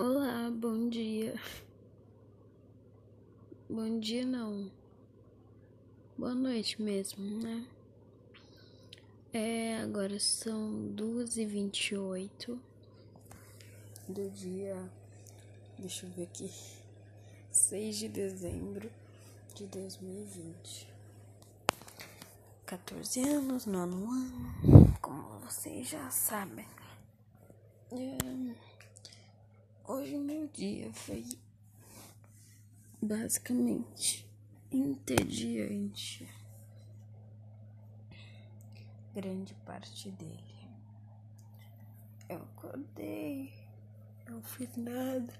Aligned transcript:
Olá, 0.00 0.48
bom 0.48 0.88
dia. 0.88 1.34
Bom 3.68 3.98
dia 3.98 4.24
não. 4.24 4.70
Boa 6.16 6.36
noite 6.36 6.80
mesmo, 6.80 7.24
né? 7.42 7.66
É, 9.32 9.78
agora 9.78 10.20
são 10.20 10.86
duas 10.92 11.36
e 11.36 11.44
vinte 11.44 11.90
e 11.90 11.96
oito 11.96 12.60
do 14.08 14.30
dia, 14.30 14.88
deixa 15.76 16.06
eu 16.06 16.10
ver 16.10 16.28
aqui, 16.32 16.48
6 17.50 17.96
de 17.96 18.08
dezembro 18.08 18.88
de 19.56 19.66
2020. 19.66 20.88
14 22.64 23.20
anos, 23.28 23.66
nono 23.66 24.08
ano, 24.12 24.96
como 25.02 25.40
vocês 25.40 25.88
já 25.88 26.08
sabem. 26.08 26.68
É, 27.90 28.67
hoje 29.88 30.18
meu 30.18 30.46
dia 30.48 30.92
foi 30.92 31.24
basicamente 33.00 34.30
entediante. 34.70 36.28
Grande 39.14 39.54
parte 39.64 40.10
dele. 40.10 40.68
Eu 42.28 42.42
acordei, 42.42 43.50
não 44.28 44.42
fiz 44.42 44.76
nada. 44.76 45.32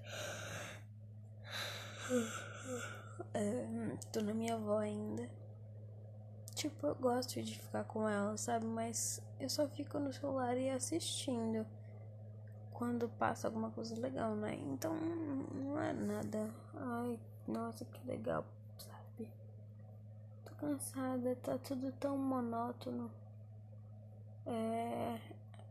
É, 3.34 3.96
tô 4.10 4.22
na 4.22 4.32
minha 4.32 4.54
avó 4.54 4.78
ainda. 4.78 5.28
Tipo, 6.54 6.86
eu 6.86 6.94
gosto 6.94 7.42
de 7.42 7.58
ficar 7.58 7.84
com 7.84 8.08
ela, 8.08 8.34
sabe? 8.38 8.64
Mas 8.64 9.22
eu 9.38 9.50
só 9.50 9.68
fico 9.68 9.98
no 9.98 10.10
celular 10.10 10.56
e 10.56 10.70
assistindo 10.70 11.66
quando 12.78 13.08
passa 13.08 13.48
alguma 13.48 13.70
coisa 13.70 14.00
legal, 14.00 14.36
né? 14.36 14.54
Então 14.54 14.94
não 15.52 15.80
é 15.82 15.92
nada. 15.92 16.48
Ai, 16.76 17.18
nossa, 17.48 17.84
que 17.84 18.06
legal, 18.06 18.44
sabe? 18.78 19.28
Tô 20.44 20.54
cansada, 20.54 21.34
tá 21.42 21.58
tudo 21.58 21.90
tão 21.98 22.16
monótono. 22.16 23.10
É, 24.46 25.18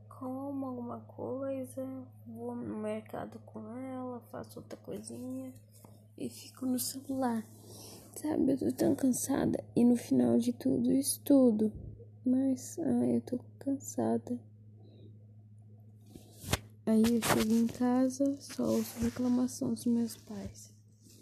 como 0.09 0.66
alguma 0.66 1.00
coisa, 1.00 1.88
vou 2.25 2.53
no 2.53 2.78
mercado 2.78 3.39
com 3.45 3.61
ela, 3.78 4.19
faço 4.30 4.59
outra 4.59 4.78
coisinha 4.78 5.53
e 6.17 6.30
fico 6.30 6.66
no 6.66 6.78
celular. 6.78 7.41
Sabe, 8.17 8.52
eu 8.52 8.58
tô 8.58 8.72
tão 8.73 8.94
cansada 8.94 9.63
e 9.73 9.85
no 9.85 9.95
final 9.95 10.38
de 10.38 10.52
tudo 10.52 10.91
estudo. 10.91 11.72
Mas, 12.25 12.78
ai, 12.80 13.16
eu 13.16 13.22
tô 13.22 13.39
cansada. 13.59 14.38
Aí 16.89 17.03
eu 17.03 17.21
chego 17.21 17.53
em 17.53 17.67
casa, 17.67 18.39
só 18.39 18.63
ouço 18.63 18.97
reclamação 19.02 19.73
dos 19.73 19.85
meus 19.85 20.16
pais. 20.16 20.73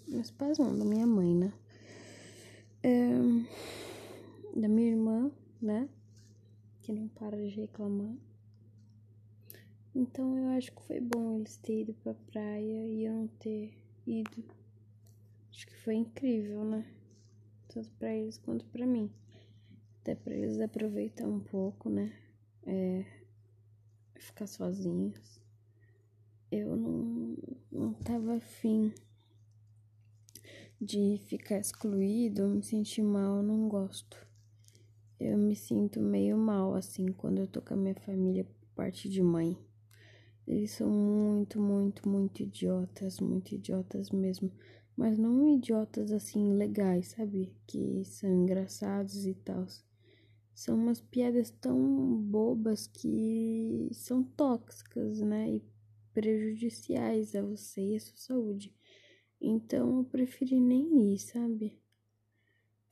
Meus 0.08 0.30
pais 0.30 0.60
não, 0.60 0.78
da 0.78 0.86
minha 0.86 1.08
mãe, 1.08 1.34
né? 1.34 1.52
É, 2.84 3.10
da 4.56 4.68
minha 4.68 4.92
irmã, 4.92 5.32
né? 5.60 5.90
Que 6.84 6.94
não 6.94 7.08
para 7.08 7.36
de 7.38 7.50
reclamar. 7.50 8.16
Então 9.96 10.38
eu 10.38 10.50
acho 10.50 10.72
que 10.72 10.84
foi 10.84 11.00
bom 11.00 11.40
eles 11.40 11.58
terem 11.58 11.82
ido 11.82 11.96
pra 11.96 12.14
praia 12.14 12.86
e 12.86 13.04
eu 13.04 13.14
não 13.14 13.28
ter 13.28 13.76
ido. 14.06 14.44
Acho 15.50 15.66
que 15.66 15.76
foi 15.78 15.96
incrível, 15.96 16.64
né? 16.64 16.86
Tanto 17.70 17.90
pra 17.98 18.14
eles 18.14 18.38
quanto 18.38 18.68
pra 18.68 18.86
mim. 18.86 19.12
Até 20.02 20.14
pra 20.14 20.36
eles 20.36 20.60
aproveitar 20.60 21.28
um 21.28 21.40
pouco, 21.40 21.90
né? 21.90 22.16
É, 22.68 23.04
ficar 24.14 24.46
sozinhos. 24.46 25.44
Eu 26.58 26.78
não, 26.78 27.38
não 27.70 27.94
tava 27.94 28.38
afim 28.38 28.94
de 30.80 31.20
ficar 31.26 31.60
excluído, 31.60 32.48
me 32.48 32.64
sentir 32.64 33.02
mal, 33.02 33.38
eu 33.38 33.44
não 33.44 33.68
gosto. 33.68 34.18
Eu 35.20 35.38
me 35.38 35.54
sinto 35.54 36.00
meio 36.00 36.38
mal 36.38 36.74
assim 36.74 37.08
quando 37.08 37.40
eu 37.40 37.48
tô 37.48 37.62
com 37.62 37.74
a 37.74 37.78
minha 37.78 37.96
família 37.96 38.46
por 38.46 38.68
parte 38.74 39.10
de 39.10 39.22
mãe. 39.22 39.58
Eles 40.48 40.72
são 40.72 40.90
muito, 40.90 41.60
muito, 41.60 42.08
muito 42.08 42.42
idiotas, 42.42 43.20
muito 43.20 43.54
idiotas 43.54 44.10
mesmo. 44.12 44.50
Mas 44.96 45.18
não 45.18 45.46
idiotas 45.58 46.10
assim 46.14 46.54
legais, 46.54 47.10
sabe? 47.10 47.54
Que 47.68 48.06
são 48.06 48.32
engraçados 48.32 49.26
e 49.26 49.34
tal. 49.34 49.66
São 50.54 50.78
umas 50.78 51.02
piadas 51.02 51.50
tão 51.50 52.16
bobas 52.22 52.88
que 52.88 53.90
são 53.92 54.24
tóxicas, 54.24 55.20
né? 55.20 55.56
E 55.56 55.75
prejudiciais 56.16 57.36
a 57.36 57.42
você 57.42 57.82
e 57.82 57.96
a 57.98 58.00
sua 58.00 58.18
saúde. 58.18 58.74
Então 59.40 59.98
eu 59.98 60.04
preferi 60.06 60.60
nem 60.60 61.14
ir, 61.14 61.20
sabe? 61.20 61.78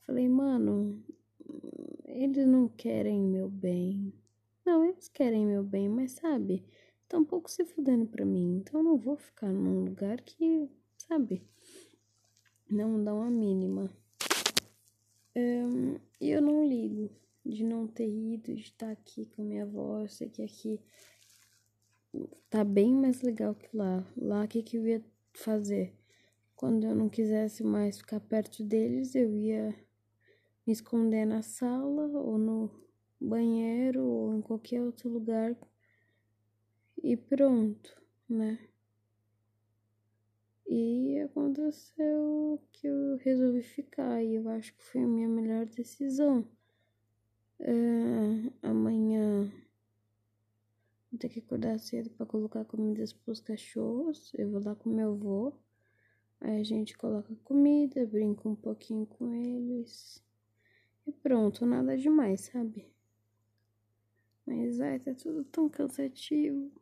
Falei, 0.02 0.28
mano, 0.28 1.02
eles 2.04 2.46
não 2.46 2.68
querem 2.68 3.20
meu 3.22 3.48
bem. 3.48 4.12
Não, 4.64 4.84
eles 4.84 5.08
querem 5.08 5.46
meu 5.46 5.64
bem, 5.64 5.88
mas 5.88 6.12
sabe? 6.12 6.62
Tá 7.08 7.18
um 7.18 7.24
pouco 7.24 7.50
se 7.50 7.64
fudendo 7.64 8.06
pra 8.06 8.24
mim. 8.24 8.58
Então 8.58 8.80
eu 8.80 8.84
não 8.84 8.96
vou 8.98 9.16
ficar 9.16 9.50
num 9.50 9.84
lugar 9.84 10.20
que, 10.20 10.68
sabe? 10.98 11.42
Não 12.70 13.02
dá 13.02 13.14
uma 13.14 13.30
mínima. 13.30 13.90
Um, 15.34 15.96
eu 16.20 16.42
não 16.42 16.66
ligo 16.66 17.10
de 17.44 17.64
não 17.64 17.86
ter 17.86 18.08
ido, 18.08 18.54
de 18.54 18.62
estar 18.62 18.90
aqui 18.90 19.26
com 19.26 19.42
a 19.42 19.44
minha 19.44 19.64
avó. 19.64 20.06
Sei 20.06 20.28
que 20.28 20.42
aqui 20.42 20.80
tá 22.50 22.64
bem 22.64 22.94
mais 22.94 23.22
legal 23.22 23.54
que 23.54 23.76
lá. 23.76 24.04
Lá, 24.16 24.44
o 24.44 24.48
que, 24.48 24.62
que 24.62 24.76
eu 24.76 24.86
ia 24.86 25.04
fazer? 25.32 25.94
Quando 26.56 26.84
eu 26.86 26.94
não 26.94 27.08
quisesse 27.08 27.62
mais 27.64 27.98
ficar 27.98 28.20
perto 28.20 28.62
deles, 28.62 29.14
eu 29.14 29.34
ia 29.34 29.74
me 30.66 30.72
esconder 30.72 31.26
na 31.26 31.42
sala 31.42 32.06
ou 32.18 32.38
no 32.38 32.70
banheiro 33.20 34.04
ou 34.04 34.34
em 34.34 34.40
qualquer 34.40 34.82
outro 34.82 35.08
lugar 35.08 35.56
e 37.02 37.16
pronto, 37.16 38.02
né? 38.28 38.58
E 40.66 41.18
aconteceu 41.20 42.58
que 42.72 42.86
eu 42.86 43.16
resolvi 43.18 43.62
ficar 43.62 44.22
e 44.22 44.36
eu 44.36 44.48
acho 44.48 44.74
que 44.74 44.82
foi 44.82 45.02
a 45.02 45.06
minha 45.06 45.28
melhor 45.28 45.66
decisão. 45.66 46.46
É, 47.60 47.72
amanhã 48.62 49.52
vou 51.14 51.18
ter 51.18 51.28
que 51.28 51.38
acordar 51.38 51.78
cedo 51.78 52.10
para 52.10 52.26
colocar 52.26 52.64
comidas 52.64 53.12
pros 53.12 53.40
cachorros. 53.40 54.32
Eu 54.34 54.50
vou 54.50 54.60
lá 54.62 54.74
com 54.74 54.90
meu 54.90 55.12
avô. 55.12 55.52
Aí 56.40 56.60
a 56.60 56.64
gente 56.64 56.98
coloca 56.98 57.32
comida, 57.44 58.04
brinca 58.04 58.48
um 58.48 58.56
pouquinho 58.56 59.06
com 59.06 59.32
eles. 59.32 60.20
E 61.06 61.12
pronto, 61.12 61.64
nada 61.64 61.96
demais, 61.96 62.40
sabe? 62.52 62.92
Mas 64.44 64.80
ai, 64.80 64.98
tá 64.98 65.14
tudo 65.14 65.44
tão 65.44 65.68
cansativo. 65.68 66.72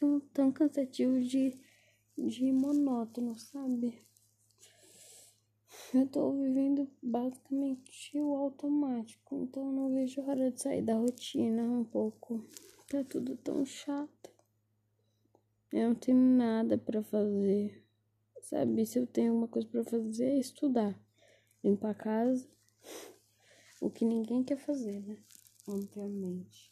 Tão, 0.00 0.20
tão 0.34 0.52
cansativo 0.52 1.20
de, 1.20 1.56
de 2.18 2.50
monótono, 2.50 3.38
sabe? 3.38 4.02
Eu 5.94 6.08
tô 6.08 6.32
vivendo 6.32 6.90
basicamente 7.00 8.18
o 8.18 8.34
automático, 8.34 9.36
então 9.36 9.70
não 9.70 9.92
vejo 9.92 10.22
hora 10.22 10.50
de 10.50 10.60
sair 10.60 10.82
da 10.82 10.94
rotina 10.94 11.62
um 11.62 11.84
pouco. 11.84 12.44
Tá 12.92 13.02
tudo 13.04 13.38
tão 13.38 13.64
chato. 13.64 14.30
Eu 15.72 15.88
não 15.88 15.94
tenho 15.94 16.18
nada 16.18 16.76
para 16.76 17.02
fazer. 17.02 17.82
Sabe, 18.42 18.84
se 18.84 18.98
eu 18.98 19.06
tenho 19.06 19.30
alguma 19.30 19.48
coisa 19.48 19.66
para 19.66 19.82
fazer 19.82 20.26
é 20.26 20.38
estudar, 20.38 20.94
limpar 21.64 21.92
a 21.92 21.94
casa, 21.94 22.46
o 23.80 23.88
que 23.88 24.04
ninguém 24.04 24.44
quer 24.44 24.58
fazer, 24.58 25.00
né? 25.06 25.16
Obviamente. 25.66 26.70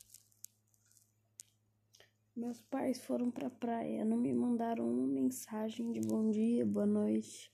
Meus 2.36 2.60
pais 2.60 3.00
foram 3.00 3.30
pra 3.30 3.48
praia, 3.48 4.04
não 4.04 4.18
me 4.18 4.34
mandaram 4.34 4.92
uma 4.92 5.06
mensagem 5.06 5.90
de 5.90 6.00
bom 6.02 6.30
dia, 6.30 6.66
boa 6.66 6.84
noite. 6.84 7.50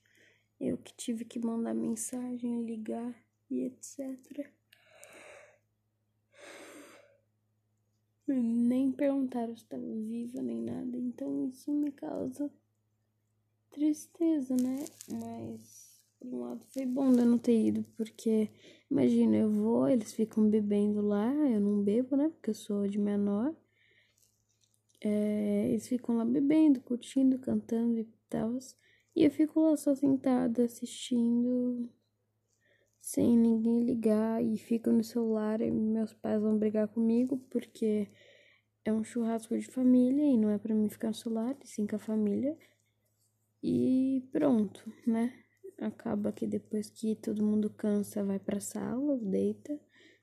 Eu 0.58 0.76
que 0.76 0.92
tive 0.92 1.24
que 1.24 1.38
mandar 1.38 1.72
mensagem, 1.72 2.64
ligar 2.64 3.14
e 3.48 3.62
etc. 3.62 4.50
Nem 8.26 8.90
perguntaram 8.90 9.56
se 9.56 9.62
estava 9.62 9.82
viva 9.82 10.42
nem 10.42 10.60
nada, 10.60 10.96
então 10.96 11.48
isso 11.48 11.72
me 11.72 11.92
causa 11.92 12.50
tristeza, 13.70 14.56
né? 14.56 14.84
Mas 15.12 16.00
por 16.18 16.34
um 16.34 16.40
lado 16.40 16.64
foi 16.70 16.86
bom 16.86 17.12
eu 17.12 17.26
não 17.26 17.38
ter 17.38 17.66
ido, 17.66 17.84
porque 17.96 18.50
imagina, 18.90 19.36
eu 19.36 19.50
vou, 19.50 19.88
eles 19.88 20.12
ficam 20.12 20.48
bebendo 20.48 21.02
lá, 21.02 21.32
eu 21.50 21.60
não 21.60 21.82
bebo, 21.82 22.16
né? 22.16 22.30
Porque 22.30 22.50
eu 22.50 22.54
sou 22.54 22.88
de 22.88 22.98
menor. 22.98 23.54
É, 25.00 25.68
eles 25.68 25.86
ficam 25.86 26.16
lá 26.16 26.24
bebendo, 26.24 26.80
curtindo, 26.80 27.38
cantando 27.38 28.00
e 28.00 28.08
tal. 28.30 28.58
E 29.14 29.24
eu 29.24 29.30
fico 29.30 29.60
lá 29.60 29.76
só 29.76 29.94
sentada 29.94 30.64
assistindo, 30.64 31.88
sem 33.06 33.38
ninguém 33.38 33.84
ligar, 33.84 34.42
e 34.42 34.58
fico 34.58 34.90
no 34.90 35.04
celular. 35.04 35.60
E 35.60 35.70
meus 35.70 36.12
pais 36.12 36.42
vão 36.42 36.58
brigar 36.58 36.88
comigo 36.88 37.38
porque 37.48 38.08
é 38.84 38.92
um 38.92 39.04
churrasco 39.04 39.56
de 39.56 39.64
família 39.64 40.24
e 40.24 40.36
não 40.36 40.50
é 40.50 40.58
para 40.58 40.74
mim 40.74 40.88
ficar 40.88 41.12
solar, 41.12 41.56
sim 41.62 41.86
com 41.86 41.94
a 41.94 42.00
família. 42.00 42.58
E 43.62 44.28
pronto, 44.32 44.92
né? 45.06 45.32
Acaba 45.78 46.32
que 46.32 46.48
depois 46.48 46.90
que 46.90 47.14
todo 47.14 47.44
mundo 47.44 47.70
cansa, 47.70 48.24
vai 48.24 48.40
pra 48.40 48.58
sala, 48.58 49.16
deita, 49.18 49.78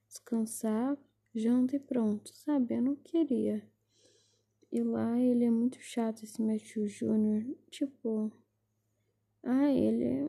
descansar, 0.05 0.97
janta 1.33 1.77
e 1.77 1.79
pronto, 1.79 2.35
sabe? 2.35 2.75
Eu 2.75 2.81
não 2.81 2.97
queria. 2.97 3.65
E 4.69 4.83
lá 4.83 5.17
ele 5.17 5.45
é 5.45 5.49
muito 5.49 5.79
chato, 5.79 6.23
esse 6.25 6.41
Matthew 6.41 6.85
Júnior. 6.87 7.45
Tipo, 7.71 8.29
ah, 9.41 9.71
ele 9.71 10.03
é 10.03 10.27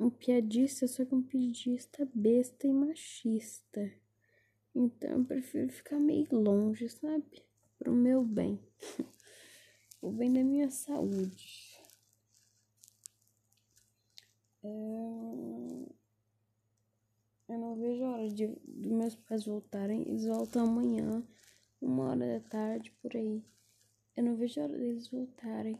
um 0.00 0.08
piadista, 0.08 0.88
só 0.88 1.04
que 1.04 1.14
um 1.14 1.22
piadista 1.22 2.08
besta 2.14 2.66
e 2.66 2.72
machista. 2.72 3.92
Então 4.74 5.10
eu 5.10 5.24
prefiro 5.24 5.70
ficar 5.70 5.98
meio 5.98 6.26
longe, 6.32 6.88
sabe? 6.88 7.44
Pro 7.78 7.92
meu 7.92 8.24
bem. 8.24 8.58
o 10.00 10.10
bem 10.10 10.32
da 10.32 10.42
minha 10.42 10.70
saúde. 10.70 11.78
É... 14.62 14.68
Eu 17.48 17.58
não 17.58 17.76
vejo 17.76 18.04
a 18.04 18.12
hora 18.12 18.28
de 18.28 18.46
dos 18.46 18.92
meus 18.92 19.14
pais 19.16 19.44
voltarem. 19.44 20.02
Eles 20.02 20.24
voltam 20.24 20.64
amanhã, 20.64 21.22
uma 21.80 22.10
hora 22.10 22.38
da 22.38 22.48
tarde, 22.48 22.90
por 23.02 23.14
aí. 23.14 23.44
Eu 24.16 24.24
não 24.24 24.36
vejo 24.36 24.60
a 24.60 24.64
hora 24.64 24.78
deles 24.78 25.08
voltarem. 25.08 25.78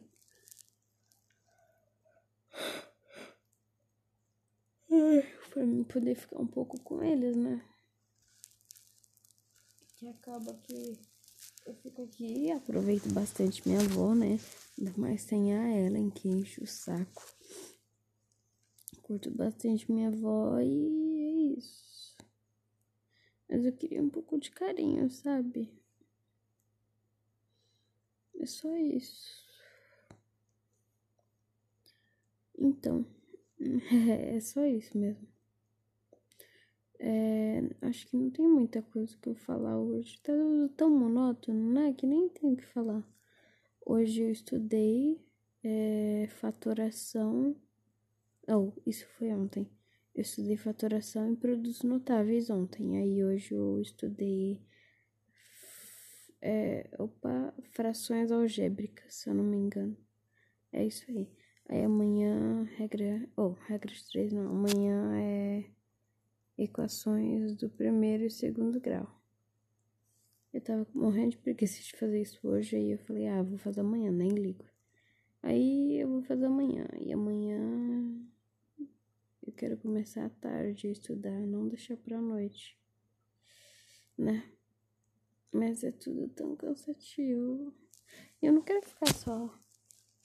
Pra 5.50 5.64
mim 5.64 5.84
poder 5.84 6.16
ficar 6.16 6.40
um 6.40 6.46
pouco 6.46 6.81
com 6.81 7.02
eles, 7.02 7.37
né? 7.37 7.64
Que 9.96 10.08
acaba 10.08 10.52
que 10.54 10.98
eu 11.66 11.75
fico 11.75 12.02
aqui 12.02 12.46
e 12.46 12.50
aproveito 12.50 13.12
bastante 13.12 13.66
minha 13.66 13.81
avó, 13.81 14.14
né? 14.14 14.38
Ainda 14.76 14.92
mais 14.96 15.22
sem 15.22 15.54
a 15.54 15.76
Ellen 15.76 16.10
que 16.10 16.28
enche 16.28 16.60
o 16.60 16.66
saco. 16.66 17.22
Curto 19.02 19.31
bastante 19.31 19.90
minha 19.90 20.08
avó 20.08 20.58
e 20.58 21.54
é 21.54 21.58
isso. 21.58 22.16
Mas 23.48 23.64
eu 23.64 23.72
queria 23.72 24.02
um 24.02 24.10
pouco 24.10 24.38
de 24.38 24.50
carinho, 24.50 25.08
sabe? 25.10 25.72
É 28.40 28.46
só 28.46 28.75
isso. 28.76 29.44
Então, 32.58 33.04
é 34.36 34.40
só 34.40 34.64
isso 34.64 34.96
mesmo. 34.96 35.28
É, 36.98 37.62
acho 37.82 38.06
que 38.08 38.16
não 38.16 38.30
tem 38.30 38.46
muita 38.46 38.82
coisa 38.82 39.16
que 39.20 39.28
eu 39.28 39.34
falar 39.34 39.78
hoje. 39.78 40.20
Tá 40.22 40.32
tão 40.76 40.90
monótono, 40.90 41.72
né? 41.72 41.92
Que 41.94 42.06
nem 42.06 42.28
tenho 42.28 42.54
o 42.54 42.56
que 42.56 42.66
falar. 42.66 43.06
Hoje 43.84 44.22
eu 44.22 44.30
estudei 44.30 45.20
é, 45.64 46.28
fatoração. 46.40 47.56
Oh, 48.48 48.72
isso 48.86 49.06
foi 49.18 49.32
ontem. 49.32 49.70
Eu 50.14 50.22
estudei 50.22 50.56
fatoração 50.56 51.32
e 51.32 51.36
produtos 51.36 51.82
notáveis 51.82 52.50
ontem. 52.50 52.98
Aí 52.98 53.24
hoje 53.24 53.54
eu 53.54 53.80
estudei 53.80 54.60
é, 56.42 56.88
opa, 56.98 57.54
frações 57.72 58.32
algébricas, 58.32 59.14
se 59.14 59.30
eu 59.30 59.34
não 59.34 59.44
me 59.44 59.56
engano. 59.56 59.96
É 60.72 60.84
isso 60.84 61.04
aí. 61.10 61.39
Aí 61.70 61.84
amanhã, 61.84 62.64
regra. 62.76 63.28
Oh, 63.37 63.50
regras 63.69 64.02
3 64.02 64.32
não. 64.32 64.50
Amanhã 64.50 65.17
é 65.17 65.70
equações 66.58 67.55
do 67.55 67.70
primeiro 67.70 68.25
e 68.25 68.31
segundo 68.31 68.81
grau. 68.81 69.08
Eu 70.52 70.61
tava 70.61 70.84
morrendo 70.93 71.31
de 71.31 71.38
preguiça 71.38 71.81
de 71.81 71.93
fazer 71.93 72.20
isso 72.20 72.40
hoje, 72.43 72.75
aí 72.75 72.90
eu 72.90 72.99
falei, 72.99 73.28
ah, 73.28 73.40
vou 73.40 73.56
fazer 73.56 73.82
amanhã, 73.82 74.11
nem 74.11 74.31
ligo. 74.31 74.64
Aí 75.44 76.00
eu 76.00 76.08
vou 76.08 76.22
fazer 76.25 76.46
amanhã, 76.46 76.88
e 76.99 77.12
amanhã 77.12 78.20
eu 79.46 79.52
quero 79.52 79.76
começar 79.76 80.26
à 80.26 80.28
tarde 80.28 80.88
a 80.88 80.90
estudar, 80.90 81.46
não 81.46 81.69
deixar 81.69 81.96
pra 81.96 82.20
noite, 82.20 82.76
né? 84.19 84.43
Mas 85.52 85.84
é 85.84 85.93
tudo 85.93 86.28
tão 86.31 86.56
cansativo. 86.56 87.73
Eu 88.43 88.52
não 88.52 88.62
quero 88.62 88.84
ficar 88.84 89.14
só 89.14 89.56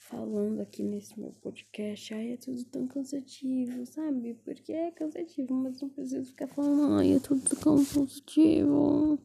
falando 0.09 0.61
aqui 0.61 0.83
nesse 0.83 1.19
meu 1.19 1.31
podcast. 1.41 2.13
Ai, 2.13 2.33
é 2.33 2.37
tudo 2.37 2.63
tão 2.65 2.87
cansativo, 2.87 3.85
sabe? 3.85 4.35
Porque 4.43 4.71
é 4.71 4.91
cansativo, 4.91 5.53
mas 5.53 5.81
não 5.81 5.89
preciso 5.89 6.29
ficar 6.29 6.47
falando, 6.47 6.99
ai, 6.99 7.13
é 7.13 7.19
tudo 7.19 7.41
tão 7.41 7.59
cansativo. 7.77 9.19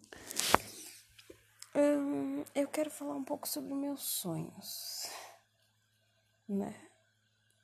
Um, 1.74 2.44
eu 2.54 2.68
quero 2.68 2.90
falar 2.90 3.14
um 3.14 3.24
pouco 3.24 3.46
sobre 3.46 3.74
meus 3.74 4.02
sonhos, 4.02 5.08
né? 6.48 6.74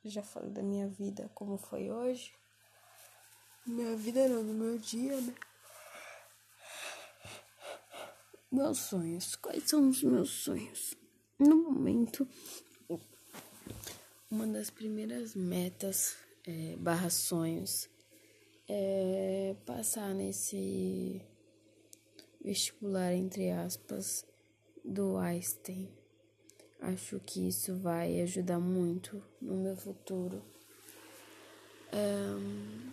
Já 0.04 0.22
falei 0.22 0.50
da 0.50 0.62
minha 0.62 0.86
vida, 0.86 1.30
como 1.34 1.56
foi 1.56 1.90
hoje. 1.90 2.32
Minha 3.66 3.96
vida 3.96 4.28
não, 4.28 4.44
no 4.44 4.54
meu 4.54 4.78
dia, 4.78 5.20
né? 5.20 5.34
Meus 8.52 8.78
sonhos. 8.78 9.34
Quais 9.34 9.68
são 9.68 9.88
os 9.88 10.02
meus 10.04 10.30
sonhos? 10.30 10.94
No 11.38 11.56
momento, 11.64 12.28
uma 14.30 14.46
das 14.46 14.70
primeiras 14.70 15.34
metas 15.34 16.16
é, 16.46 16.76
barra 16.78 17.10
sonhos 17.10 17.88
é 18.68 19.54
passar 19.64 20.12
nesse 20.14 21.20
vestibular, 22.40 23.12
entre 23.12 23.50
aspas, 23.50 24.26
do 24.84 25.16
Einstein. 25.16 25.88
Acho 26.80 27.20
que 27.20 27.48
isso 27.48 27.74
vai 27.76 28.20
ajudar 28.20 28.58
muito 28.58 29.22
no 29.40 29.56
meu 29.56 29.76
futuro. 29.76 30.42
Um, 31.92 32.90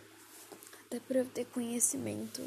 até 0.85 1.00
para 1.00 1.19
eu 1.19 1.25
ter 1.25 1.45
conhecimento 1.45 2.41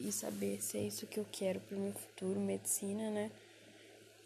e 0.00 0.10
saber 0.10 0.60
se 0.60 0.76
é 0.76 0.82
isso 0.82 1.06
que 1.06 1.18
eu 1.18 1.26
quero 1.30 1.60
para 1.60 1.76
o 1.76 1.80
meu 1.80 1.92
futuro, 1.92 2.40
medicina, 2.40 3.10
né? 3.10 3.30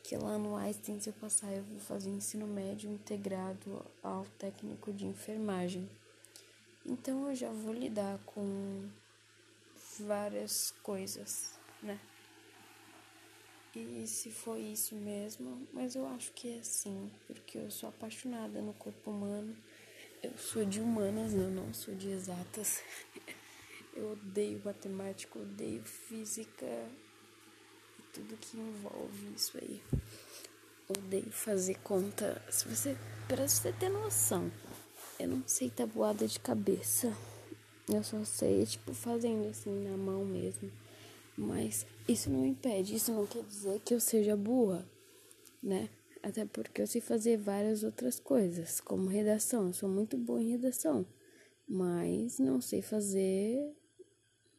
Que 0.06 0.16
lá 0.16 0.38
no 0.38 0.54
Einstein, 0.54 1.00
se 1.00 1.08
eu 1.08 1.14
passar, 1.14 1.52
eu 1.52 1.64
vou 1.64 1.80
fazer 1.80 2.10
ensino 2.10 2.46
médio 2.46 2.88
integrado 2.88 3.84
ao 4.04 4.24
técnico 4.38 4.92
de 4.92 5.04
enfermagem. 5.04 5.90
Então 6.84 7.28
eu 7.28 7.34
já 7.34 7.50
vou 7.50 7.74
lidar 7.74 8.16
com 8.24 8.88
várias 9.98 10.72
coisas, 10.80 11.58
né? 11.82 11.98
E 13.74 14.06
se 14.06 14.30
foi 14.30 14.60
isso 14.60 14.94
mesmo, 14.94 15.66
mas 15.72 15.96
eu 15.96 16.06
acho 16.06 16.32
que 16.34 16.54
é 16.54 16.60
assim, 16.60 17.10
porque 17.26 17.58
eu 17.58 17.68
sou 17.68 17.88
apaixonada 17.88 18.62
no 18.62 18.74
corpo 18.74 19.10
humano. 19.10 19.56
Eu 20.22 20.38
sou 20.38 20.64
de 20.64 20.80
humanas, 20.80 21.34
eu 21.34 21.50
não 21.50 21.74
sou 21.74 21.96
de 21.96 22.10
exatas. 22.10 22.80
Eu 23.92 24.12
odeio 24.12 24.60
matemática, 24.62 25.38
odeio 25.38 25.82
física 25.82 26.66
tudo 28.16 28.36
que 28.38 28.56
envolve 28.56 29.34
isso 29.36 29.58
aí. 29.58 29.82
Odeio 30.88 31.30
fazer 31.30 31.74
conta. 31.80 32.42
Se 32.50 32.66
você, 32.66 32.96
para 33.28 33.46
você 33.46 33.72
ter 33.72 33.90
noção, 33.90 34.50
eu 35.20 35.28
não 35.28 35.42
sei 35.46 35.68
tabuada 35.68 36.26
de 36.26 36.40
cabeça. 36.40 37.14
Eu 37.86 38.02
só 38.02 38.24
sei, 38.24 38.64
tipo, 38.64 38.94
fazendo 38.94 39.48
assim 39.48 39.84
na 39.84 39.96
mão 39.98 40.24
mesmo. 40.24 40.72
Mas 41.36 41.86
isso 42.08 42.30
não 42.30 42.46
impede, 42.46 42.96
isso 42.96 43.12
não 43.12 43.26
quer 43.26 43.42
dizer 43.42 43.80
que 43.80 43.92
eu 43.92 44.00
seja 44.00 44.34
burra, 44.34 44.88
né? 45.62 45.90
Até 46.22 46.46
porque 46.46 46.80
eu 46.80 46.86
sei 46.86 47.02
fazer 47.02 47.36
várias 47.36 47.84
outras 47.84 48.18
coisas, 48.18 48.80
como 48.80 49.08
redação. 49.08 49.66
Eu 49.66 49.74
sou 49.74 49.88
muito 49.88 50.16
boa 50.16 50.42
em 50.42 50.52
redação, 50.52 51.04
mas 51.68 52.38
não 52.38 52.62
sei 52.62 52.80
fazer 52.80 53.76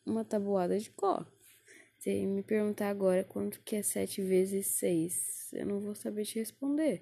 uma 0.06 0.24
tabuada 0.24 0.78
de 0.78 0.92
cor. 0.92 1.26
Se 1.98 2.25
me 2.25 2.44
perguntar 2.44 2.89
agora 2.89 3.24
quanto 3.24 3.60
que 3.62 3.75
é 3.75 3.82
7 3.82 4.22
vezes 4.22 4.68
6, 4.68 5.50
eu 5.54 5.66
não 5.66 5.80
vou 5.80 5.96
saber 5.96 6.25
te 6.25 6.38
responder. 6.39 7.01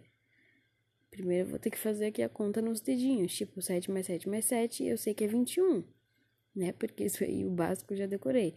Primeiro 1.11 1.47
eu 1.47 1.51
vou 1.51 1.59
ter 1.59 1.69
que 1.69 1.77
fazer 1.77 2.07
aqui 2.07 2.21
a 2.21 2.29
conta 2.29 2.61
nos 2.61 2.79
dedinhos, 2.79 3.35
tipo 3.35 3.61
7 3.61 3.91
mais 3.91 4.05
7 4.05 4.27
mais 4.29 4.45
7, 4.45 4.83
eu 4.85 4.97
sei 4.97 5.13
que 5.13 5.23
é 5.23 5.27
21, 5.27 5.83
né? 6.55 6.71
Porque 6.73 7.03
isso 7.03 7.23
aí 7.23 7.45
o 7.45 7.51
básico 7.51 7.93
eu 7.93 7.97
já 7.97 8.05
decorei. 8.05 8.55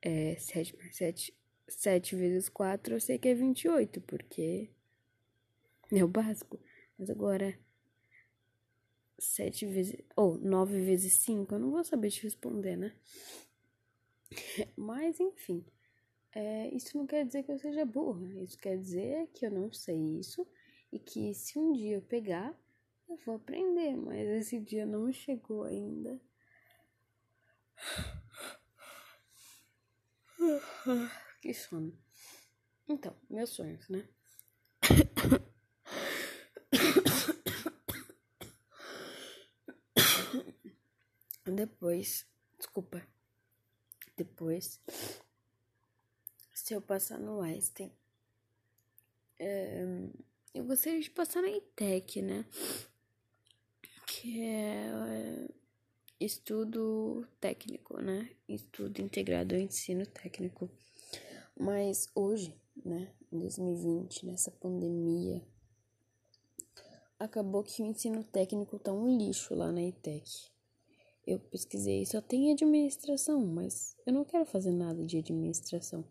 É 0.00 0.36
7 0.36 0.76
mais 0.76 0.96
7, 0.96 1.34
7 1.68 2.16
vezes 2.16 2.48
4, 2.48 2.94
eu 2.96 3.00
sei 3.00 3.18
que 3.18 3.28
é 3.28 3.34
28, 3.34 4.00
porque 4.02 4.68
é 5.92 6.04
o 6.04 6.08
básico. 6.08 6.60
Mas 6.98 7.08
agora 7.08 7.56
7 9.18 9.66
vezes, 9.66 9.96
ou 10.16 10.34
oh, 10.34 10.38
9 10.38 10.80
vezes 10.80 11.14
5, 11.14 11.54
eu 11.54 11.58
não 11.58 11.70
vou 11.70 11.84
saber 11.84 12.10
te 12.10 12.22
responder, 12.24 12.76
né? 12.76 12.92
Mas, 14.76 15.20
enfim, 15.20 15.64
é, 16.34 16.68
isso 16.74 16.96
não 16.96 17.06
quer 17.06 17.26
dizer 17.26 17.42
que 17.42 17.52
eu 17.52 17.58
seja 17.58 17.84
burra. 17.84 18.26
Isso 18.42 18.58
quer 18.58 18.78
dizer 18.78 19.28
que 19.34 19.46
eu 19.46 19.50
não 19.50 19.72
sei 19.72 20.18
isso 20.18 20.46
e 20.90 20.98
que 20.98 21.34
se 21.34 21.58
um 21.58 21.72
dia 21.72 21.96
eu 21.96 22.02
pegar, 22.02 22.54
eu 23.08 23.16
vou 23.24 23.36
aprender. 23.36 23.96
Mas 23.96 24.28
esse 24.28 24.60
dia 24.60 24.86
não 24.86 25.12
chegou 25.12 25.64
ainda. 25.64 26.20
Que 31.40 31.52
sono. 31.54 31.96
Então, 32.88 33.16
meus 33.28 33.50
sonhos, 33.50 33.88
né? 33.88 34.08
Depois, 41.44 42.26
desculpa. 42.58 43.11
Depois, 44.16 44.80
se 46.52 46.74
eu 46.74 46.82
passar 46.82 47.18
no 47.18 47.40
Einstein, 47.40 47.90
é, 49.38 49.84
eu 50.54 50.64
gostaria 50.64 51.00
de 51.00 51.10
passar 51.10 51.42
na 51.42 51.50
ITEC, 51.50 52.22
né? 52.22 52.44
Que 54.06 54.42
é 54.42 55.48
estudo 56.20 57.26
técnico, 57.40 58.00
né? 58.00 58.30
Estudo 58.48 59.00
integrado 59.00 59.54
ao 59.54 59.60
ensino 59.60 60.06
técnico. 60.06 60.70
Mas 61.58 62.08
hoje, 62.14 62.54
né, 62.84 63.12
em 63.30 63.38
2020, 63.38 64.26
nessa 64.26 64.50
pandemia, 64.50 65.42
acabou 67.18 67.62
que 67.62 67.82
o 67.82 67.86
ensino 67.86 68.22
técnico 68.24 68.78
tá 68.78 68.92
um 68.92 69.16
lixo 69.16 69.54
lá 69.54 69.72
na 69.72 69.82
ITEC. 69.82 70.51
Eu 71.26 71.38
pesquisei, 71.38 72.04
só 72.04 72.20
tem 72.20 72.52
administração, 72.52 73.46
mas 73.46 73.96
eu 74.04 74.12
não 74.12 74.24
quero 74.24 74.44
fazer 74.44 74.72
nada 74.72 75.04
de 75.04 75.18
administração. 75.18 76.04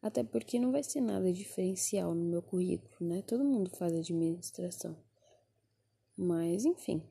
Até 0.00 0.22
porque 0.22 0.58
não 0.58 0.72
vai 0.72 0.82
ser 0.82 1.00
nada 1.00 1.32
diferencial 1.32 2.14
no 2.14 2.24
meu 2.24 2.40
currículo, 2.40 3.08
né? 3.08 3.22
Todo 3.22 3.44
mundo 3.44 3.70
faz 3.70 3.92
administração. 3.92 4.96
Mas, 6.16 6.64
enfim, 6.64 7.02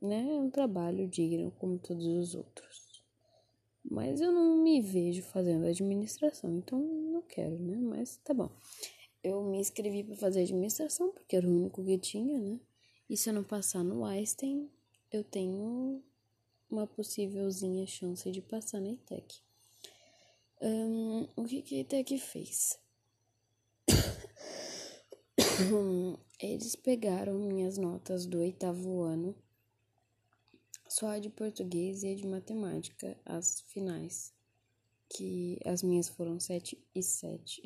né? 0.00 0.34
É 0.34 0.40
um 0.40 0.50
trabalho 0.50 1.06
digno 1.06 1.50
como 1.58 1.78
todos 1.78 2.06
os 2.06 2.34
outros. 2.34 3.02
Mas 3.88 4.20
eu 4.20 4.32
não 4.32 4.62
me 4.62 4.80
vejo 4.80 5.22
fazendo 5.22 5.66
administração, 5.66 6.56
então 6.56 6.78
não 6.80 7.22
quero, 7.22 7.58
né? 7.58 7.76
Mas 7.76 8.16
tá 8.18 8.34
bom. 8.34 8.50
Eu 9.22 9.42
me 9.44 9.58
inscrevi 9.58 10.02
para 10.02 10.16
fazer 10.16 10.42
administração 10.42 11.12
porque 11.12 11.36
era 11.36 11.46
o 11.46 11.50
único 11.50 11.84
que 11.84 11.98
tinha, 11.98 12.40
né? 12.40 12.58
E 13.08 13.16
se 13.16 13.28
eu 13.28 13.34
não 13.34 13.44
passar 13.44 13.84
no 13.84 14.04
Einstein, 14.04 14.68
eu 15.12 15.22
tenho 15.22 16.02
uma 16.70 16.86
possívelzinha 16.86 17.86
chance 17.86 18.30
de 18.30 18.42
passar 18.42 18.80
na 18.80 18.90
ITEC. 18.90 19.40
Um, 20.60 21.28
o 21.36 21.44
que, 21.44 21.62
que 21.62 21.76
a 21.76 21.80
ITEC 21.80 22.18
fez? 22.18 22.78
Eles 26.40 26.76
pegaram 26.76 27.38
minhas 27.38 27.78
notas 27.78 28.26
do 28.26 28.38
oitavo 28.38 29.02
ano, 29.02 29.34
só 30.88 31.08
a 31.08 31.18
de 31.18 31.30
português 31.30 32.02
e 32.02 32.08
a 32.08 32.14
de 32.14 32.26
matemática, 32.26 33.18
as 33.24 33.60
finais, 33.60 34.34
que 35.08 35.58
as 35.64 35.82
minhas 35.82 36.08
foram 36.08 36.40
sete 36.40 36.82
e 36.94 37.02
sete. 37.02 37.62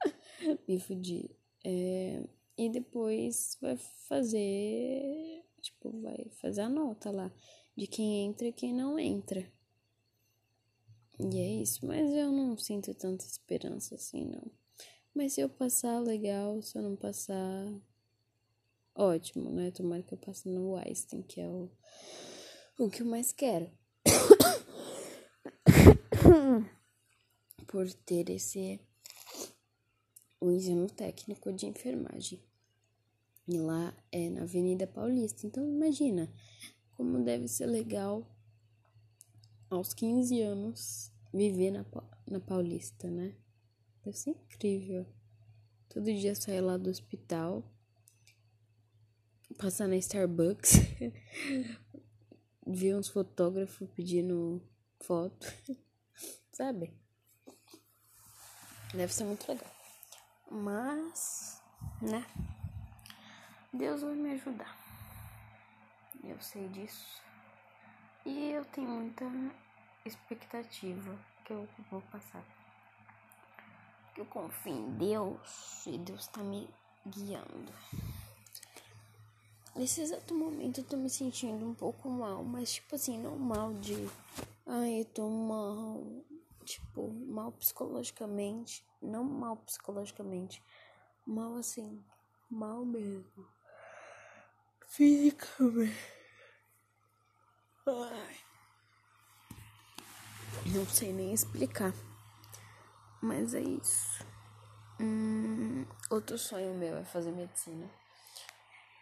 Me 0.68 0.78
fudi. 0.78 1.30
É, 1.64 2.22
e 2.58 2.68
depois 2.68 3.56
vai 3.60 3.76
fazer, 3.76 5.44
tipo, 5.60 6.00
vai 6.00 6.28
fazer 6.40 6.62
a 6.62 6.68
nota 6.68 7.10
lá 7.10 7.32
de 7.76 7.86
quem 7.86 8.26
entra 8.26 8.48
e 8.48 8.52
quem 8.52 8.74
não 8.74 8.98
entra. 8.98 9.50
E 11.18 11.38
é 11.38 11.62
isso, 11.62 11.86
mas 11.86 12.12
eu 12.12 12.32
não 12.32 12.56
sinto 12.56 12.94
tanta 12.94 13.24
esperança 13.24 13.94
assim, 13.94 14.24
não. 14.24 14.50
Mas 15.14 15.34
se 15.34 15.40
eu 15.40 15.48
passar, 15.48 16.00
legal, 16.00 16.60
se 16.62 16.76
eu 16.76 16.82
não 16.82 16.96
passar, 16.96 17.80
ótimo, 18.94 19.50
né? 19.50 19.70
Tomara 19.70 20.02
que 20.02 20.14
eu 20.14 20.18
passe 20.18 20.48
no 20.48 20.76
Einstein, 20.76 21.22
que 21.22 21.40
é 21.40 21.48
o, 21.48 21.70
o 22.78 22.90
que 22.90 23.02
eu 23.02 23.06
mais 23.06 23.32
quero. 23.32 23.70
Por 27.66 27.92
ter 27.92 28.30
esse 28.30 28.80
o 30.40 30.50
ensino 30.50 30.88
técnico 30.88 31.52
de 31.52 31.66
enfermagem. 31.66 32.42
E 33.46 33.58
lá 33.58 33.96
é 34.10 34.28
na 34.28 34.42
Avenida 34.42 34.88
Paulista. 34.88 35.46
Então 35.46 35.64
imagina, 35.64 36.32
como 37.02 37.24
deve 37.24 37.48
ser 37.48 37.66
legal 37.66 38.24
aos 39.68 39.92
15 39.92 40.40
anos 40.40 41.12
viver 41.34 41.72
na, 41.72 41.84
na 42.30 42.38
Paulista, 42.38 43.10
né? 43.10 43.34
Deve 44.04 44.16
ser 44.16 44.30
incrível. 44.30 45.04
Todo 45.88 46.04
dia 46.04 46.32
sair 46.36 46.60
lá 46.60 46.76
do 46.76 46.88
hospital, 46.88 47.64
passar 49.58 49.88
na 49.88 49.96
Starbucks, 49.96 50.74
ver 52.64 52.94
uns 52.94 53.08
fotógrafos 53.08 53.90
pedindo 53.90 54.62
foto, 55.00 55.44
sabe? 56.52 56.94
Deve 58.94 59.12
ser 59.12 59.24
muito 59.24 59.48
legal. 59.48 59.70
Mas, 60.48 61.60
né? 62.00 62.24
Deus 63.72 64.02
vai 64.02 64.14
me 64.14 64.30
ajudar. 64.34 64.81
Eu 66.24 66.40
sei 66.40 66.68
disso. 66.68 67.20
E 68.24 68.50
eu 68.50 68.64
tenho 68.66 68.88
muita 68.88 69.24
expectativa 70.04 71.18
que 71.44 71.52
eu 71.52 71.68
vou 71.90 72.00
passar. 72.02 72.44
Eu 74.16 74.24
confio 74.26 74.72
em 74.72 74.90
Deus 74.92 75.84
e 75.86 75.98
Deus 75.98 76.28
tá 76.28 76.40
me 76.42 76.68
guiando. 77.04 77.72
Nesse 79.74 80.02
exato 80.02 80.34
momento 80.34 80.78
eu 80.78 80.84
tô 80.84 80.96
me 80.96 81.10
sentindo 81.10 81.66
um 81.66 81.74
pouco 81.74 82.08
mal, 82.08 82.44
mas 82.44 82.74
tipo 82.74 82.94
assim, 82.94 83.18
não 83.18 83.36
mal 83.36 83.72
de 83.74 84.08
ai, 84.66 85.00
eu 85.00 85.04
tô 85.06 85.28
mal, 85.28 86.04
tipo, 86.64 87.10
mal 87.10 87.50
psicologicamente, 87.52 88.84
não 89.00 89.24
mal 89.24 89.56
psicologicamente, 89.56 90.62
mal 91.26 91.56
assim, 91.56 92.04
mal 92.50 92.84
mesmo 92.84 93.48
fisicamente. 94.92 95.96
Ai. 97.86 98.36
Não 100.66 100.86
sei 100.86 101.12
nem 101.12 101.32
explicar. 101.32 101.92
Mas 103.20 103.54
é 103.54 103.60
isso. 103.60 104.24
Hum, 105.00 105.86
outro 106.10 106.36
sonho 106.38 106.74
meu 106.74 106.96
é 106.96 107.04
fazer 107.04 107.32
medicina. 107.32 107.90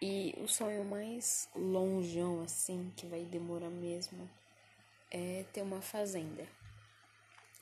E 0.00 0.34
o 0.38 0.48
sonho 0.48 0.84
mais 0.84 1.48
longeão, 1.54 2.42
assim, 2.42 2.90
que 2.96 3.06
vai 3.06 3.24
demorar 3.24 3.68
mesmo, 3.68 4.30
é 5.10 5.44
ter 5.52 5.62
uma 5.62 5.82
fazenda. 5.82 6.48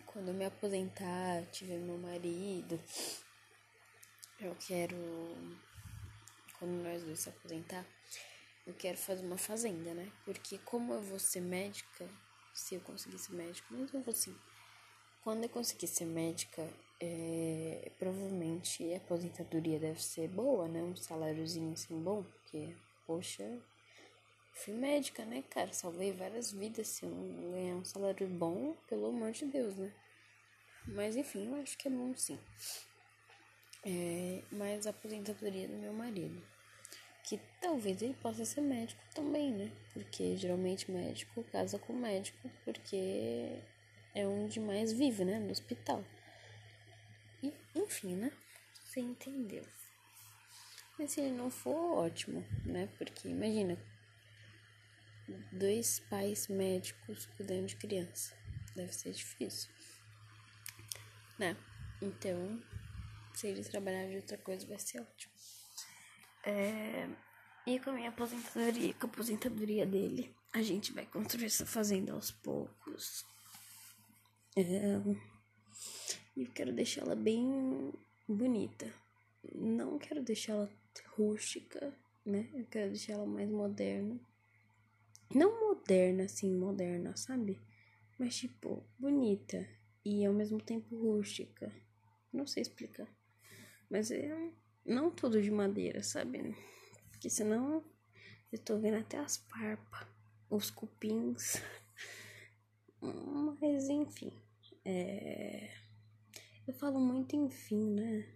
Quando 0.07 0.29
eu 0.29 0.35
me 0.35 0.45
aposentar, 0.45 1.45
tiver 1.51 1.79
meu 1.79 1.99
marido, 1.99 2.79
eu 4.39 4.55
quero. 4.55 4.97
Se 7.17 7.29
aposentar, 7.29 7.87
eu 8.67 8.75
quero 8.75 8.99
fazer 8.99 9.25
uma 9.25 9.39
fazenda, 9.39 9.95
né? 9.95 10.13
Porque 10.25 10.59
como 10.59 10.93
eu 10.93 11.01
vou 11.01 11.19
ser 11.19 11.41
médica, 11.41 12.07
se 12.53 12.75
eu 12.75 12.81
conseguir 12.83 13.19
ser 13.19 13.33
médica, 13.33 13.67
mas 13.71 13.93
eu 13.95 14.03
vou 14.03 14.15
sim. 14.15 14.37
Quando 15.23 15.45
eu 15.45 15.49
conseguir 15.49 15.87
ser 15.87 16.05
médica, 16.05 16.69
é, 17.01 17.91
provavelmente 17.99 18.93
a 18.93 18.99
aposentadoria 18.99 19.79
deve 19.79 20.03
ser 20.03 20.29
boa, 20.29 20.69
né? 20.69 20.83
Um 20.83 20.97
saláriozinho 20.97 21.73
assim 21.73 21.99
bom, 21.99 22.23
porque, 22.23 22.77
poxa, 23.07 23.59
fui 24.53 24.75
médica, 24.75 25.25
né, 25.25 25.43
cara? 25.49 25.73
Salvei 25.73 26.13
várias 26.13 26.53
vidas. 26.53 26.89
Se 26.89 27.05
eu 27.07 27.11
não 27.11 27.53
ganhar 27.53 27.77
um 27.77 27.85
salário 27.85 28.29
bom, 28.29 28.75
pelo 28.87 29.07
amor 29.07 29.33
de 29.33 29.47
Deus, 29.47 29.77
né? 29.77 29.93
Mas 30.87 31.17
enfim, 31.17 31.47
eu 31.47 31.55
acho 31.57 31.77
que 31.79 31.89
é 31.89 31.91
bom 31.91 32.15
sim. 32.15 32.39
É, 33.85 34.43
mas 34.51 34.87
a 34.87 34.91
aposentadoria 34.91 35.69
do 35.69 35.77
meu 35.77 35.93
marido 35.93 36.58
que 37.29 37.39
talvez 37.61 38.01
ele 38.01 38.15
possa 38.15 38.43
ser 38.47 38.63
médico 38.63 39.03
também, 39.15 39.53
né? 39.53 39.71
Porque 39.93 40.35
geralmente 40.39 40.91
médico 40.91 41.45
casa 41.53 41.79
com 41.79 41.93
médico 41.93 42.51
porque 42.65 43.61
é 44.15 44.27
onde 44.27 44.59
mais 44.59 44.95
vive, 44.95 45.27
né? 45.27 45.39
No 45.39 45.51
hospital. 45.51 46.03
E, 47.43 47.53
enfim, 47.75 48.17
né? 48.17 48.33
Você 48.83 49.01
entendeu. 49.01 49.63
Mas 50.99 51.11
se 51.13 51.21
ele 51.21 51.33
não 51.33 51.51
for, 51.51 51.99
ótimo, 51.99 52.43
né? 52.65 52.89
Porque 52.97 53.29
imagina, 53.29 53.79
dois 55.53 56.01
pais 56.01 56.49
médicos 56.49 57.27
cuidando 57.37 57.67
de 57.67 57.77
criança. 57.77 58.35
Deve 58.75 58.93
ser 58.95 59.13
difícil. 59.13 59.71
Né? 61.39 61.55
Então, 62.01 62.59
se 63.35 63.49
ele 63.49 63.63
trabalhar 63.63 64.09
de 64.09 64.17
outra 64.17 64.39
coisa, 64.39 64.67
vai 64.67 64.79
ser 64.79 65.01
ótimo. 65.01 65.38
É, 66.45 67.09
e 67.67 67.79
com 67.81 67.91
a 67.91 67.93
minha 67.93 68.09
aposentadoria, 68.09 68.95
com 68.95 69.07
a 69.07 69.11
aposentadoria 69.11 69.85
dele, 69.85 70.35
a 70.53 70.63
gente 70.63 70.93
vai 70.93 71.07
construir 71.07 71.47
essa 71.47 71.67
fazenda 71.67 72.13
aos 72.13 72.31
poucos. 72.31 73.25
É, 74.57 74.97
eu 76.37 76.51
quero 76.53 76.73
deixá-la 76.73 77.15
bem 77.15 77.93
bonita. 78.27 78.93
Não 79.55 79.99
quero 79.99 80.23
deixá-la 80.23 80.69
rústica, 81.17 81.95
né? 82.25 82.49
Eu 82.55 82.65
quero 82.67 82.91
deixá-la 82.91 83.27
mais 83.27 83.49
moderna. 83.51 84.19
Não 85.35 85.61
moderna, 85.61 86.25
assim, 86.25 86.55
moderna, 86.55 87.17
sabe? 87.17 87.61
Mas, 88.19 88.37
tipo, 88.37 88.83
bonita 88.99 89.69
e 90.05 90.25
ao 90.25 90.33
mesmo 90.33 90.61
tempo 90.61 90.97
rústica. 90.97 91.71
Não 92.33 92.47
sei 92.47 92.63
explicar. 92.63 93.07
Mas 93.91 94.11
é 94.11 94.51
não 94.89 95.11
tudo 95.11 95.41
de 95.41 95.51
madeira, 95.51 96.03
sabe? 96.03 96.57
Porque 97.11 97.29
senão 97.29 97.85
eu 98.51 98.59
tô 98.59 98.79
vendo 98.79 98.97
até 98.97 99.19
as 99.19 99.37
parpas, 99.37 100.09
os 100.49 100.71
cupins. 100.71 101.63
Mas 103.01 103.89
enfim. 103.89 104.33
É... 104.85 105.71
Eu 106.67 106.75
falo 106.75 106.99
muito 106.99 107.37
enfim, 107.37 107.95
né? 107.95 108.27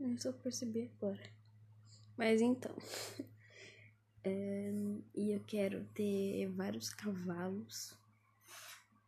Eu 0.00 0.18
só 0.18 0.32
percebi 0.32 0.90
agora. 0.96 1.30
Mas 2.16 2.40
então. 2.40 2.74
É... 4.28 4.72
E 5.14 5.30
eu 5.30 5.40
quero 5.46 5.84
ter 5.94 6.48
vários 6.48 6.92
cavalos. 6.92 7.96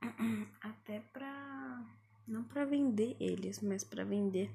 Até 0.62 1.00
pra. 1.12 1.85
Não 2.25 2.44
pra 2.44 2.64
vender 2.64 3.16
eles, 3.18 3.61
mas 3.61 3.82
pra 3.82 4.04
vender 4.04 4.49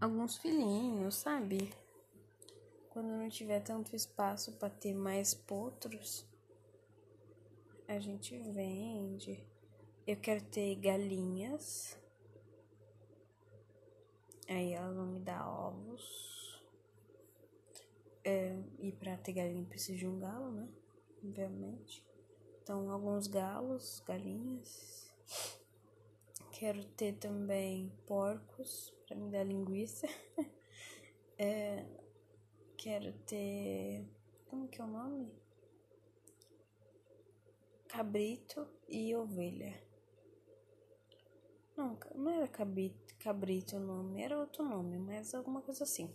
alguns 0.00 0.36
filhinhos, 0.36 1.16
sabe? 1.16 1.72
Quando 2.90 3.08
não 3.08 3.28
tiver 3.28 3.60
tanto 3.60 3.94
espaço 3.94 4.52
para 4.52 4.70
ter 4.70 4.94
mais 4.94 5.34
potros, 5.34 6.26
a 7.88 7.98
gente 7.98 8.36
vende. 8.38 9.46
Eu 10.06 10.16
quero 10.16 10.42
ter 10.44 10.74
galinhas. 10.76 11.98
Aí 14.48 14.72
elas 14.72 14.94
vão 14.94 15.06
me 15.06 15.20
dar 15.20 15.48
ovos. 15.48 16.64
É, 18.24 18.56
e 18.78 18.92
para 18.92 19.16
ter 19.18 19.32
galinha 19.32 19.64
precisa 19.64 19.98
de 19.98 20.06
um 20.06 20.18
galo, 20.18 20.50
né? 20.50 20.68
Obviamente. 21.22 22.04
Então, 22.62 22.90
alguns 22.90 23.26
galos, 23.26 24.02
galinhas. 24.06 25.12
Quero 26.58 26.82
ter 26.82 27.12
também 27.18 27.92
porcos 28.06 28.90
para 29.06 29.14
me 29.14 29.30
dar 29.30 29.44
linguiça. 29.44 30.06
é, 31.36 31.84
quero 32.78 33.12
ter. 33.26 34.08
Como 34.46 34.66
que 34.66 34.80
é 34.80 34.84
o 34.84 34.86
nome? 34.86 35.30
Cabrito 37.86 38.66
e 38.88 39.14
ovelha. 39.14 39.78
Não, 41.76 41.98
não 42.14 42.30
era 42.30 42.48
cabrito, 42.48 43.14
cabrito 43.18 43.76
o 43.76 43.80
nome, 43.80 44.22
era 44.22 44.40
outro 44.40 44.64
nome, 44.64 44.98
mas 44.98 45.34
alguma 45.34 45.60
coisa 45.60 45.84
assim. 45.84 46.10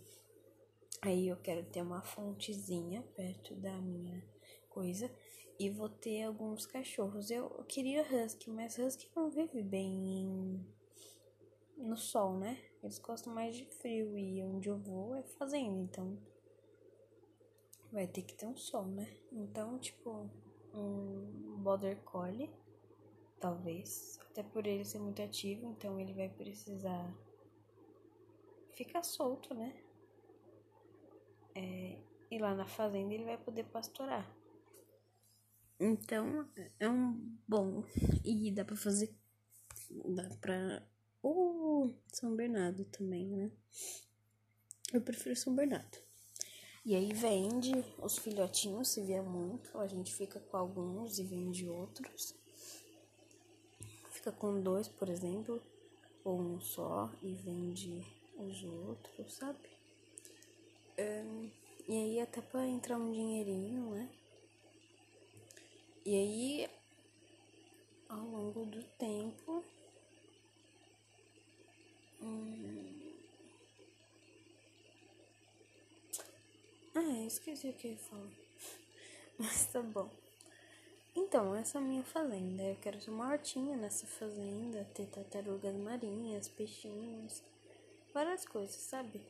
Aí 1.04 1.28
eu 1.28 1.38
quero 1.38 1.64
ter 1.66 1.84
uma 1.84 2.02
fontezinha 2.02 3.04
perto 3.16 3.54
da 3.54 3.80
minha 3.80 4.28
coisa 4.70 5.08
e 5.62 5.70
vou 5.70 5.88
ter 5.88 6.24
alguns 6.24 6.66
cachorros. 6.66 7.30
Eu, 7.30 7.48
queria 7.68 8.02
husky, 8.02 8.50
mas 8.50 8.80
husky 8.80 9.08
não 9.16 9.30
vive 9.30 9.62
bem 9.62 10.08
em, 10.08 10.66
no 11.78 11.96
sol, 11.96 12.36
né? 12.36 12.58
Eles 12.82 12.98
gostam 12.98 13.32
mais 13.32 13.56
de 13.56 13.66
frio 13.66 14.18
e 14.18 14.44
onde 14.44 14.70
eu 14.70 14.78
vou 14.80 15.16
é 15.16 15.22
fazenda, 15.22 15.80
então 15.80 16.18
vai 17.92 18.08
ter 18.08 18.24
que 18.24 18.34
ter 18.34 18.48
um 18.48 18.58
sol, 18.58 18.86
né? 18.86 19.08
Então, 19.32 19.78
tipo, 19.78 20.28
um 20.74 21.58
border 21.60 22.02
collie, 22.06 22.50
talvez, 23.40 24.18
até 24.32 24.42
por 24.42 24.66
ele 24.66 24.84
ser 24.84 24.98
muito 24.98 25.22
ativo, 25.22 25.68
então 25.68 26.00
ele 26.00 26.14
vai 26.14 26.30
precisar 26.30 27.16
ficar 28.72 29.04
solto, 29.04 29.54
né? 29.54 29.80
É, 31.54 32.00
e 32.32 32.40
lá 32.40 32.56
na 32.56 32.66
fazenda 32.66 33.14
ele 33.14 33.26
vai 33.26 33.38
poder 33.38 33.66
pastorar. 33.66 34.41
Então, 35.84 36.48
é 36.80 36.88
um 36.88 37.36
bom. 37.48 37.84
E 38.24 38.52
dá 38.52 38.64
pra 38.64 38.76
fazer. 38.76 39.12
Dá 40.06 40.30
pra. 40.40 40.88
Ou 41.24 41.92
São 42.14 42.36
Bernardo 42.36 42.86
também, 42.86 43.26
né? 43.26 43.52
Eu 44.94 45.02
prefiro 45.02 45.36
São 45.36 45.56
Bernardo. 45.56 45.98
E 46.86 46.96
aí 46.96 47.12
vende 47.14 47.74
os 47.98 48.20
filhotinhos, 48.20 48.90
se 48.90 49.02
vier 49.02 49.24
muito. 49.24 49.76
A 49.80 49.88
gente 49.88 50.14
fica 50.14 50.40
com 50.40 50.56
alguns 50.56 51.18
e 51.18 51.24
vende 51.24 51.68
outros. 51.68 52.36
Fica 54.12 54.32
com 54.32 54.62
dois, 54.62 54.88
por 54.88 55.10
exemplo. 55.10 55.64
Ou 56.24 56.40
um 56.40 56.62
só 56.62 57.12
e 57.24 57.34
vende 57.34 58.06
os 58.38 58.64
outros, 58.64 59.34
sabe? 59.34 59.68
Um, 61.00 61.50
e 61.88 61.94
aí 61.94 62.20
até 62.20 62.40
pra 62.40 62.68
entrar 62.68 62.98
um 62.98 63.12
dinheirinho, 63.12 63.90
né? 63.90 64.21
E 66.06 66.16
aí, 66.16 66.70
ao 68.10 68.26
longo 68.26 68.66
do 68.66 68.84
tempo, 68.98 69.64
hum... 72.22 73.12
ah, 76.96 77.26
esqueci 77.28 77.70
o 77.70 77.74
que 77.74 77.90
eu 77.90 77.98
falar. 77.98 78.32
Mas 79.38 79.66
tá 79.68 79.82
bom. 79.82 80.10
Então, 81.16 81.56
essa 81.56 81.78
é 81.78 81.82
a 81.82 81.84
minha 81.84 82.04
fazenda. 82.04 82.64
Eu 82.64 82.76
quero 82.78 83.00
ter 83.00 83.10
uma 83.12 83.30
hortinha 83.32 83.76
nessa 83.78 84.08
fazenda, 84.08 84.88
ter 84.94 85.08
tartarugas 85.08 85.76
marinhas, 85.76 86.48
peixinhos, 86.48 87.42
várias 88.14 88.46
coisas, 88.46 88.76
sabe? 88.76 89.22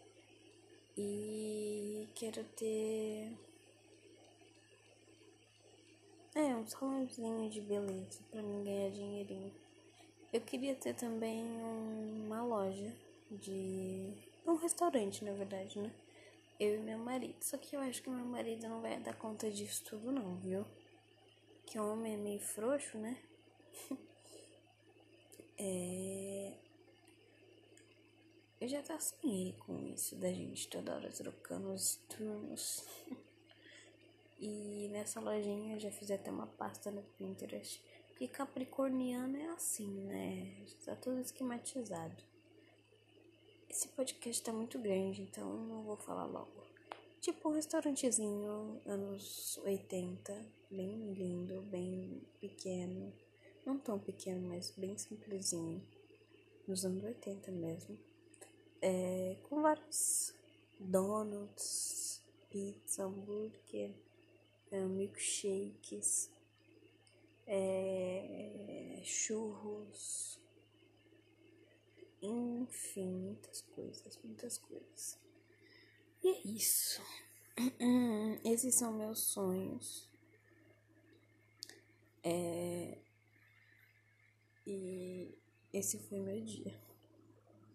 E 0.98 2.08
quero 2.16 2.44
ter 2.56 3.38
é, 6.36 6.56
um 6.56 6.66
salãozinho 6.66 7.50
de 7.50 7.62
beleza 7.62 8.20
para 8.30 8.42
mim 8.42 8.64
ganhar 8.64 8.90
dinheirinho. 8.92 9.54
Eu 10.32 10.40
queria 10.42 10.74
ter 10.76 10.96
também 10.96 11.44
uma 12.24 12.42
loja 12.44 12.96
de. 13.30 14.14
um 14.46 14.56
restaurante, 14.56 15.26
na 15.26 15.34
verdade, 15.34 15.80
né? 15.80 15.92
Eu 16.60 16.76
e 16.76 16.80
meu 16.80 16.98
marido. 16.98 17.36
Só 17.42 17.58
que 17.58 17.76
eu 17.76 17.82
acho 17.82 18.02
que 18.02 18.10
meu 18.10 18.26
marido 18.26 18.68
não 18.68 18.82
vai 18.82 19.00
dar 19.00 19.18
conta 19.18 19.52
disso 19.52 19.84
tudo, 19.84 20.12
não, 20.12 20.38
viu? 20.38 20.66
Que 21.66 21.78
homem 21.80 22.14
é 22.14 22.18
meio 22.18 22.40
frouxo, 22.40 22.98
né? 22.98 23.18
é. 25.58 26.54
Eu 28.62 28.68
já 28.68 28.82
tá 28.82 29.00
sonhei 29.00 29.54
com 29.66 29.78
isso 29.80 30.16
da 30.16 30.32
gente 30.32 30.70
toda 30.70 30.96
hora 30.96 31.10
trocando 31.12 31.74
os 31.74 31.96
turnos. 32.08 32.86
E 34.42 34.90
nessa 34.92 35.20
lojinha 35.20 35.76
eu 35.76 35.80
já 35.80 35.92
fiz 35.92 36.10
até 36.10 36.32
uma 36.32 36.48
pasta 36.48 36.90
no 36.90 37.04
Pinterest. 37.04 37.80
Porque 38.08 38.28
capricorniano 38.28 39.38
é 39.38 39.46
assim, 39.50 40.02
né? 40.02 40.66
Tá 40.84 40.96
tudo 40.96 41.22
esquematizado. 41.22 42.24
Esse 43.70 43.88
podcast 43.90 44.42
tá 44.42 44.52
muito 44.52 44.80
grande, 44.80 45.22
então 45.22 45.48
não 45.68 45.84
vou 45.84 45.96
falar 45.96 46.26
logo. 46.26 46.66
Tipo 47.22 47.50
um 47.50 47.54
restaurantezinho 47.54 48.82
anos 48.84 49.60
80, 49.60 50.44
bem 50.72 51.14
lindo, 51.14 51.62
bem 51.62 52.24
pequeno. 52.40 53.14
Não 53.64 53.78
tão 53.78 54.00
pequeno, 54.00 54.50
mas 54.50 54.72
bem 54.72 54.98
simplesinho. 54.98 55.86
Nos 56.68 56.84
anos 56.84 57.04
80 57.04 57.52
mesmo. 57.52 57.96
É, 58.82 59.38
com 59.44 59.62
vários 59.62 60.34
donuts, 60.80 62.24
pizza, 62.50 63.04
hambúrguer 63.04 63.94
milkshakes, 64.80 66.32
é, 67.46 69.02
churros, 69.04 70.40
enfim, 72.22 73.12
muitas 73.12 73.62
coisas, 73.62 74.20
muitas 74.24 74.58
coisas. 74.58 75.20
E 76.24 76.28
é 76.28 76.48
isso. 76.48 77.02
Esses 78.46 78.76
são 78.76 78.94
meus 78.94 79.20
sonhos. 79.20 80.10
É, 82.24 83.00
e 84.66 85.36
esse 85.74 85.98
foi 85.98 86.20
meu 86.20 86.40
dia. 86.42 86.80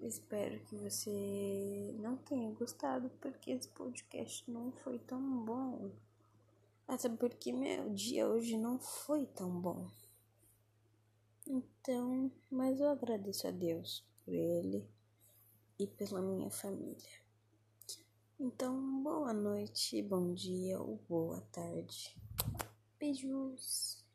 Espero 0.01 0.61
que 0.61 0.77
você 0.77 1.95
não 1.99 2.17
tenha 2.17 2.51
gostado, 2.53 3.11
porque 3.21 3.51
esse 3.51 3.69
podcast 3.69 4.49
não 4.49 4.71
foi 4.71 4.99
tão 5.01 5.45
bom. 5.45 5.91
Até 6.89 7.09
porque 7.09 7.53
meu 7.53 7.93
dia 7.93 8.29
hoje 8.29 8.57
não 8.57 8.79
foi 8.79 9.27
tão 9.27 9.61
bom. 9.61 9.91
Então, 11.45 12.31
mas 12.51 12.81
eu 12.81 12.89
agradeço 12.89 13.49
a 13.49 13.51
Deus 13.51 14.05
por 14.25 14.33
ele 14.33 14.89
e 15.79 15.87
pela 15.87 16.23
minha 16.23 16.51
família. 16.51 17.11
Então, 18.39 19.03
boa 19.03 19.33
noite, 19.33 20.01
bom 20.03 20.33
dia 20.33 20.81
ou 20.81 20.97
boa 21.09 21.41
tarde. 21.53 22.17
Beijos. 23.01 24.06